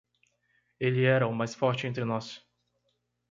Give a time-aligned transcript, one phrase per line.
[0.79, 2.41] Ele era o mais forte entre nós.